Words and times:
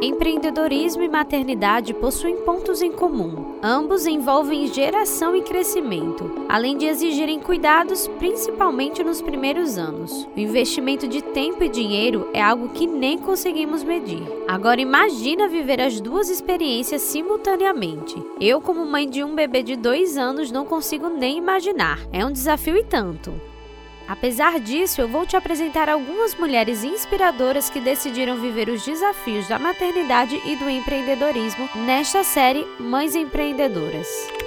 Empreendedorismo 0.00 1.02
e 1.02 1.08
maternidade 1.08 1.92
possuem 1.92 2.36
pontos 2.44 2.80
em 2.80 2.92
comum. 2.92 3.58
Ambos 3.60 4.06
envolvem 4.06 4.68
geração 4.68 5.34
e 5.34 5.42
crescimento, 5.42 6.46
além 6.48 6.76
de 6.78 6.86
exigirem 6.86 7.40
cuidados, 7.40 8.06
principalmente 8.06 9.02
nos 9.02 9.20
primeiros 9.20 9.76
anos. 9.76 10.28
O 10.36 10.38
investimento 10.38 11.08
de 11.08 11.20
tempo 11.20 11.64
e 11.64 11.68
dinheiro 11.68 12.30
é 12.32 12.40
algo 12.40 12.68
que 12.68 12.86
nem 12.86 13.18
conseguimos 13.18 13.82
medir. 13.82 14.22
Agora 14.46 14.80
imagina 14.80 15.48
viver 15.48 15.80
as 15.80 16.00
duas 16.00 16.30
experiências 16.30 17.02
simultaneamente. 17.02 18.14
Eu, 18.40 18.60
como 18.60 18.86
mãe 18.86 19.10
de 19.10 19.24
um 19.24 19.34
bebê 19.34 19.64
de 19.64 19.74
dois 19.74 20.16
anos, 20.16 20.52
não 20.52 20.64
consigo 20.64 21.08
nem 21.08 21.38
imaginar. 21.38 21.98
É 22.12 22.24
um 22.24 22.30
desafio 22.30 22.76
e 22.76 22.84
tanto. 22.84 23.32
Apesar 24.08 24.58
disso, 24.58 25.02
eu 25.02 25.06
vou 25.06 25.26
te 25.26 25.36
apresentar 25.36 25.86
algumas 25.90 26.34
mulheres 26.34 26.82
inspiradoras 26.82 27.68
que 27.68 27.78
decidiram 27.78 28.40
viver 28.40 28.70
os 28.70 28.82
desafios 28.82 29.46
da 29.46 29.58
maternidade 29.58 30.40
e 30.46 30.56
do 30.56 30.70
empreendedorismo 30.70 31.68
nesta 31.74 32.24
série 32.24 32.66
Mães 32.80 33.14
Empreendedoras. 33.14 34.37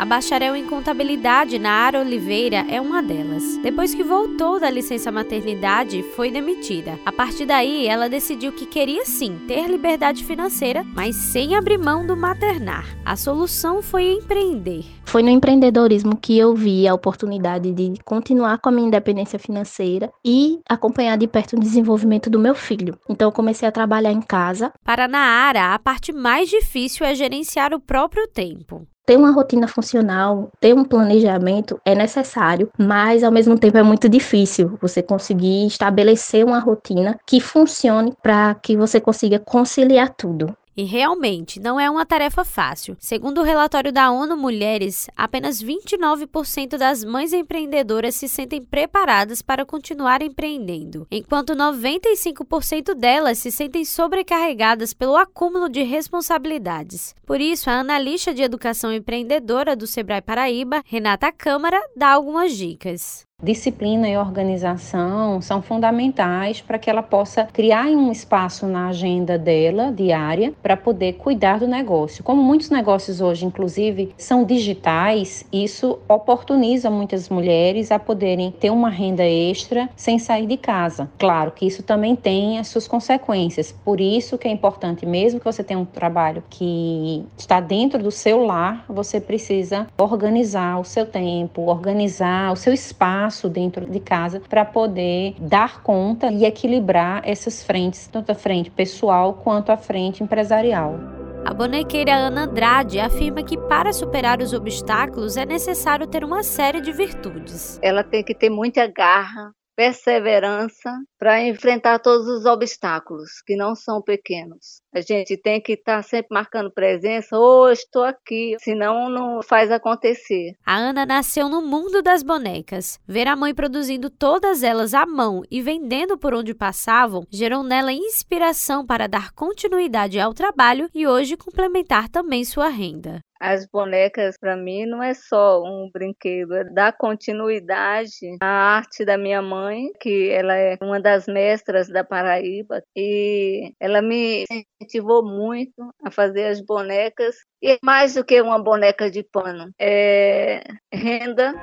A 0.00 0.06
bacharel 0.06 0.56
em 0.56 0.64
contabilidade 0.64 1.58
Nara 1.58 2.00
Oliveira 2.00 2.64
é 2.70 2.80
uma 2.80 3.02
delas. 3.02 3.58
Depois 3.58 3.94
que 3.94 4.02
voltou 4.02 4.58
da 4.58 4.70
licença 4.70 5.12
maternidade, 5.12 6.02
foi 6.16 6.30
demitida. 6.30 6.98
A 7.04 7.12
partir 7.12 7.44
daí, 7.44 7.86
ela 7.86 8.08
decidiu 8.08 8.50
que 8.50 8.64
queria 8.64 9.04
sim 9.04 9.38
ter 9.46 9.68
liberdade 9.68 10.24
financeira, 10.24 10.82
mas 10.94 11.16
sem 11.16 11.54
abrir 11.54 11.76
mão 11.76 12.06
do 12.06 12.16
maternar. 12.16 12.86
A 13.04 13.14
solução 13.14 13.82
foi 13.82 14.12
empreender. 14.14 14.86
Foi 15.04 15.22
no 15.22 15.28
empreendedorismo 15.28 16.16
que 16.16 16.38
eu 16.38 16.54
vi 16.54 16.88
a 16.88 16.94
oportunidade 16.94 17.70
de 17.70 17.92
continuar 18.02 18.56
com 18.56 18.70
a 18.70 18.72
minha 18.72 18.86
independência 18.86 19.38
financeira 19.38 20.10
e 20.24 20.60
acompanhar 20.66 21.18
de 21.18 21.28
perto 21.28 21.56
o 21.56 21.60
desenvolvimento 21.60 22.30
do 22.30 22.38
meu 22.38 22.54
filho. 22.54 22.98
Então 23.06 23.28
eu 23.28 23.32
comecei 23.32 23.68
a 23.68 23.72
trabalhar 23.72 24.12
em 24.12 24.22
casa. 24.22 24.72
Para 24.82 25.06
Naara, 25.06 25.74
a 25.74 25.78
parte 25.78 26.10
mais 26.10 26.48
difícil 26.48 27.04
é 27.04 27.14
gerenciar 27.14 27.74
o 27.74 27.80
próprio 27.80 28.26
tempo 28.28 28.88
ter 29.10 29.16
uma 29.16 29.32
rotina 29.32 29.66
funcional, 29.66 30.52
ter 30.60 30.72
um 30.72 30.84
planejamento 30.84 31.80
é 31.84 31.96
necessário, 31.96 32.70
mas 32.78 33.24
ao 33.24 33.32
mesmo 33.32 33.58
tempo 33.58 33.76
é 33.76 33.82
muito 33.82 34.08
difícil 34.08 34.78
você 34.80 35.02
conseguir 35.02 35.66
estabelecer 35.66 36.44
uma 36.44 36.60
rotina 36.60 37.18
que 37.26 37.40
funcione 37.40 38.14
para 38.22 38.54
que 38.54 38.76
você 38.76 39.00
consiga 39.00 39.40
conciliar 39.40 40.14
tudo. 40.16 40.54
E 40.76 40.84
realmente 40.84 41.58
não 41.58 41.78
é 41.78 41.90
uma 41.90 42.06
tarefa 42.06 42.44
fácil. 42.44 42.96
Segundo 42.98 43.40
o 43.40 43.44
relatório 43.44 43.92
da 43.92 44.10
ONU 44.10 44.36
Mulheres, 44.36 45.08
apenas 45.16 45.62
29% 45.62 46.76
das 46.76 47.04
mães 47.04 47.32
empreendedoras 47.32 48.14
se 48.14 48.28
sentem 48.28 48.62
preparadas 48.62 49.42
para 49.42 49.66
continuar 49.66 50.22
empreendendo, 50.22 51.06
enquanto 51.10 51.54
95% 51.54 52.94
delas 52.94 53.38
se 53.38 53.50
sentem 53.50 53.84
sobrecarregadas 53.84 54.94
pelo 54.94 55.16
acúmulo 55.16 55.68
de 55.68 55.82
responsabilidades. 55.82 57.14
Por 57.26 57.40
isso, 57.40 57.68
a 57.68 57.80
analista 57.80 58.32
de 58.32 58.42
educação 58.42 58.92
empreendedora 58.92 59.74
do 59.74 59.86
Sebrae 59.86 60.22
Paraíba, 60.22 60.82
Renata 60.84 61.32
Câmara, 61.32 61.80
dá 61.96 62.10
algumas 62.10 62.56
dicas. 62.56 63.29
Disciplina 63.42 64.06
e 64.06 64.18
organização 64.18 65.40
são 65.40 65.62
fundamentais 65.62 66.60
para 66.60 66.78
que 66.78 66.90
ela 66.90 67.02
possa 67.02 67.48
criar 67.50 67.86
um 67.86 68.12
espaço 68.12 68.66
na 68.66 68.88
agenda 68.88 69.38
dela 69.38 69.90
diária 69.90 70.52
para 70.62 70.76
poder 70.76 71.14
cuidar 71.14 71.58
do 71.58 71.66
negócio. 71.66 72.22
Como 72.22 72.42
muitos 72.42 72.68
negócios 72.68 73.22
hoje, 73.22 73.46
inclusive, 73.46 74.12
são 74.18 74.44
digitais, 74.44 75.46
isso 75.50 75.98
oportuniza 76.06 76.90
muitas 76.90 77.30
mulheres 77.30 77.90
a 77.90 77.98
poderem 77.98 78.50
ter 78.50 78.68
uma 78.68 78.90
renda 78.90 79.24
extra 79.24 79.88
sem 79.96 80.18
sair 80.18 80.46
de 80.46 80.58
casa. 80.58 81.10
Claro 81.18 81.52
que 81.52 81.66
isso 81.66 81.82
também 81.82 82.14
tem 82.14 82.58
as 82.58 82.68
suas 82.68 82.86
consequências. 82.86 83.72
Por 83.72 84.02
isso 84.02 84.36
que 84.36 84.48
é 84.48 84.50
importante, 84.50 85.06
mesmo 85.06 85.40
que 85.40 85.46
você 85.46 85.64
tenha 85.64 85.80
um 85.80 85.86
trabalho 85.86 86.44
que 86.50 87.24
está 87.38 87.58
dentro 87.58 88.02
do 88.02 88.10
seu 88.10 88.44
lar, 88.44 88.84
você 88.86 89.18
precisa 89.18 89.86
organizar 89.96 90.78
o 90.78 90.84
seu 90.84 91.06
tempo, 91.06 91.62
organizar 91.62 92.52
o 92.52 92.56
seu 92.56 92.74
espaço 92.74 93.29
espaço 93.30 93.48
dentro 93.48 93.86
de 93.86 94.00
casa 94.00 94.40
para 94.40 94.64
poder 94.64 95.36
dar 95.38 95.82
conta 95.82 96.30
e 96.30 96.44
equilibrar 96.44 97.22
essas 97.24 97.62
frentes, 97.62 98.08
tanto 98.08 98.32
a 98.32 98.34
frente 98.34 98.70
pessoal 98.70 99.34
quanto 99.34 99.70
a 99.70 99.76
frente 99.76 100.22
empresarial. 100.22 100.98
A 101.44 101.54
bonequeira 101.54 102.14
Ana 102.14 102.42
Andrade 102.42 103.00
afirma 103.00 103.42
que 103.42 103.56
para 103.56 103.92
superar 103.94 104.42
os 104.42 104.52
obstáculos 104.52 105.38
é 105.38 105.46
necessário 105.46 106.06
ter 106.06 106.22
uma 106.22 106.42
série 106.42 106.82
de 106.82 106.92
virtudes. 106.92 107.78
Ela 107.82 108.04
tem 108.04 108.22
que 108.22 108.34
ter 108.34 108.50
muita 108.50 108.86
garra, 108.86 109.50
perseverança 109.80 110.90
para 111.18 111.42
enfrentar 111.42 112.00
todos 112.00 112.28
os 112.28 112.44
obstáculos, 112.44 113.40
que 113.46 113.56
não 113.56 113.74
são 113.74 114.02
pequenos. 114.02 114.82
A 114.94 115.00
gente 115.00 115.38
tem 115.38 115.58
que 115.58 115.72
estar 115.72 115.96
tá 115.96 116.02
sempre 116.02 116.28
marcando 116.30 116.70
presença, 116.70 117.38
ou 117.38 117.62
oh, 117.62 117.70
estou 117.70 118.04
aqui, 118.04 118.56
senão 118.58 119.08
não 119.08 119.42
faz 119.42 119.70
acontecer. 119.70 120.52
A 120.66 120.76
Ana 120.76 121.06
nasceu 121.06 121.48
no 121.48 121.62
mundo 121.62 122.02
das 122.02 122.22
bonecas. 122.22 123.00
Ver 123.08 123.26
a 123.26 123.34
mãe 123.34 123.54
produzindo 123.54 124.10
todas 124.10 124.62
elas 124.62 124.92
à 124.92 125.06
mão 125.06 125.40
e 125.50 125.62
vendendo 125.62 126.18
por 126.18 126.34
onde 126.34 126.54
passavam 126.54 127.24
gerou 127.30 127.62
nela 127.62 127.90
inspiração 127.90 128.84
para 128.84 129.06
dar 129.06 129.32
continuidade 129.32 130.20
ao 130.20 130.34
trabalho 130.34 130.90
e 130.94 131.06
hoje 131.06 131.38
complementar 131.38 132.10
também 132.10 132.44
sua 132.44 132.68
renda. 132.68 133.22
As 133.40 133.66
bonecas, 133.66 134.36
para 134.38 134.54
mim, 134.54 134.84
não 134.84 135.02
é 135.02 135.14
só 135.14 135.62
um 135.62 135.90
brinquedo, 135.90 136.54
é 136.54 136.64
dar 136.64 136.92
continuidade 136.92 138.36
à 138.40 138.46
arte 138.76 139.04
da 139.04 139.16
minha 139.16 139.40
mãe, 139.40 139.90
que 139.98 140.28
ela 140.30 140.54
é 140.54 140.76
uma 140.82 141.00
das 141.00 141.26
mestras 141.26 141.88
da 141.88 142.04
Paraíba, 142.04 142.82
e 142.94 143.72
ela 143.80 144.02
me 144.02 144.44
incentivou 144.80 145.24
muito 145.24 145.90
a 146.04 146.10
fazer 146.10 146.48
as 146.48 146.60
bonecas, 146.60 147.34
e 147.62 147.78
mais 147.82 148.14
do 148.14 148.24
que 148.24 148.40
uma 148.42 148.62
boneca 148.62 149.10
de 149.10 149.22
pano, 149.22 149.70
é 149.80 150.62
renda 150.92 151.54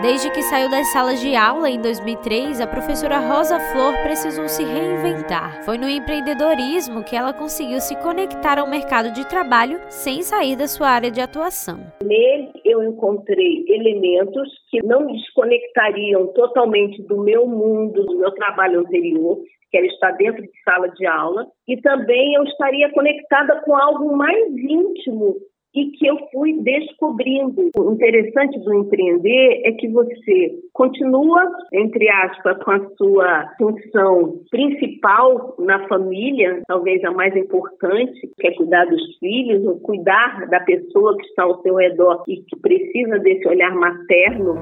Desde 0.00 0.30
que 0.30 0.42
saiu 0.42 0.70
das 0.70 0.92
salas 0.92 1.20
de 1.20 1.34
aula 1.34 1.68
em 1.68 1.82
2003, 1.82 2.60
a 2.60 2.68
professora 2.68 3.18
Rosa 3.18 3.58
Flor 3.58 3.92
precisou 4.04 4.46
se 4.46 4.62
reinventar. 4.62 5.64
Foi 5.64 5.76
no 5.76 5.88
empreendedorismo 5.88 7.02
que 7.02 7.16
ela 7.16 7.32
conseguiu 7.32 7.80
se 7.80 7.96
conectar 8.00 8.60
ao 8.60 8.70
mercado 8.70 9.12
de 9.12 9.28
trabalho 9.28 9.80
sem 9.88 10.22
sair 10.22 10.54
da 10.54 10.68
sua 10.68 10.88
área 10.88 11.10
de 11.10 11.20
atuação. 11.20 11.80
Nele, 12.00 12.52
eu 12.64 12.84
encontrei 12.84 13.64
elementos 13.66 14.48
que 14.70 14.80
não 14.86 15.04
me 15.04 15.14
desconectariam 15.14 16.28
totalmente 16.28 17.02
do 17.02 17.20
meu 17.20 17.44
mundo, 17.44 18.06
do 18.06 18.18
meu 18.18 18.30
trabalho 18.30 18.80
anterior, 18.80 19.42
que 19.68 19.78
era 19.78 19.86
estar 19.88 20.12
dentro 20.12 20.42
de 20.42 20.62
sala 20.62 20.88
de 20.90 21.06
aula, 21.06 21.44
e 21.66 21.76
também 21.80 22.34
eu 22.34 22.44
estaria 22.44 22.88
conectada 22.92 23.60
com 23.64 23.76
algo 23.76 24.16
mais 24.16 24.46
íntimo 24.48 25.34
e 25.78 25.92
que 25.92 26.06
eu 26.06 26.16
fui 26.32 26.60
descobrindo. 26.60 27.70
O 27.78 27.92
interessante 27.92 28.58
do 28.58 28.74
empreender 28.74 29.62
é 29.64 29.72
que 29.72 29.86
você 29.88 30.58
continua, 30.72 31.40
entre 31.72 32.08
aspas, 32.08 32.58
com 32.64 32.70
a 32.72 32.88
sua 32.96 33.54
função 33.56 34.40
principal 34.50 35.54
na 35.58 35.86
família, 35.86 36.62
talvez 36.66 37.02
a 37.04 37.12
mais 37.12 37.36
importante, 37.36 38.28
que 38.38 38.48
é 38.48 38.54
cuidar 38.54 38.86
dos 38.86 39.16
filhos, 39.18 39.64
ou 39.64 39.78
cuidar 39.80 40.48
da 40.48 40.60
pessoa 40.60 41.16
que 41.16 41.26
está 41.26 41.44
ao 41.44 41.62
seu 41.62 41.76
redor 41.76 42.24
e 42.26 42.42
que 42.42 42.56
precisa 42.60 43.18
desse 43.20 43.46
olhar 43.46 43.74
materno. 43.74 44.56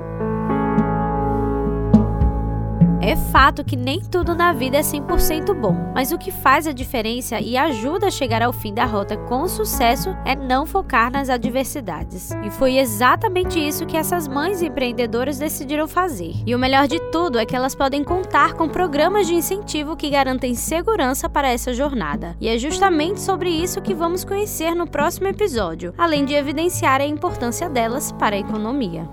É 3.06 3.15
fato 3.15 3.62
que 3.62 3.77
nem 3.77 4.00
tudo 4.00 4.34
na 4.34 4.53
vida 4.53 4.78
é 4.78 4.81
100% 4.81 5.55
bom, 5.55 5.93
mas 5.94 6.11
o 6.11 6.19
que 6.19 6.33
faz 6.33 6.67
a 6.67 6.72
diferença 6.72 7.39
e 7.39 7.56
ajuda 7.56 8.09
a 8.09 8.11
chegar 8.11 8.43
ao 8.43 8.53
fim 8.53 8.75
da 8.75 8.84
rota 8.84 9.17
com 9.17 9.47
sucesso 9.47 10.11
é 10.25 10.34
não 10.34 10.67
focar 10.67 11.12
nas 11.12 11.31
adversidades. 11.31 12.33
E 12.43 12.50
foi 12.50 12.78
exatamente 12.78 13.61
isso 13.61 13.87
que 13.87 13.97
essas 13.97 14.27
mães 14.27 14.61
empreendedoras 14.61 15.39
decidiram 15.39 15.87
fazer. 15.87 16.33
E 16.44 16.53
o 16.53 16.59
melhor 16.59 16.89
de 16.89 16.99
tudo 17.12 17.39
é 17.39 17.47
que 17.47 17.55
elas 17.55 17.77
podem 17.77 18.03
contar 18.03 18.55
com 18.55 18.69
programas 18.69 19.29
de 19.29 19.37
incentivo 19.37 19.94
que 19.94 20.11
garantem 20.11 20.56
segurança 20.56 21.29
para 21.29 21.49
essa 21.49 21.73
jornada. 21.73 22.35
E 22.41 22.49
é 22.49 22.58
justamente 22.58 23.20
sobre 23.20 23.50
isso 23.50 23.81
que 23.81 23.94
vamos 23.94 24.25
conhecer 24.25 24.75
no 24.75 24.85
próximo 24.85 25.29
episódio, 25.29 25.94
além 25.97 26.25
de 26.25 26.35
evidenciar 26.35 27.00
a 27.00 27.06
importância 27.06 27.70
delas 27.70 28.11
para 28.11 28.35
a 28.35 28.41
economia 28.41 29.08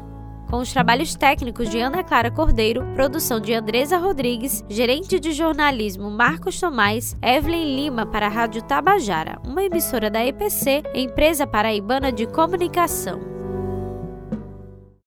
com 0.53 0.59
os 0.59 0.71
trabalhos 0.71 1.15
técnicos 1.15 1.67
de 1.67 1.79
Ana 1.79 2.03
Clara 2.03 2.29
Cordeiro, 2.29 2.85
produção 2.93 3.39
de 3.39 3.55
Andresa 3.55 3.97
Rodrigues, 3.97 4.63
gerente 4.69 5.19
de 5.19 5.31
jornalismo 5.31 6.11
Marcos 6.11 6.59
Tomás, 6.59 7.17
Evelyn 7.23 7.75
Lima 7.75 8.05
para 8.05 8.27
a 8.27 8.29
Rádio 8.29 8.61
Tabajara, 8.61 9.41
uma 9.43 9.63
emissora 9.63 10.11
da 10.11 10.23
EPC, 10.23 10.83
empresa 10.93 11.47
paraibana 11.47 12.11
de 12.11 12.27
comunicação. 12.27 13.32